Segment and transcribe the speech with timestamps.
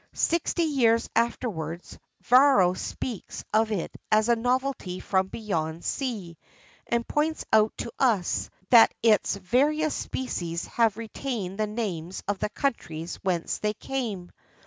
[0.15, 6.39] Sixty years afterwards Varro speaks of it as a novelty from beyond sea,
[6.87, 12.49] and points out to us that its various species have retained the names of the
[12.49, 14.31] countries whence they came.